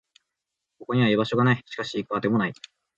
[0.79, 1.61] ここには居場所がない。
[1.63, 2.53] しかし、行く当てもない。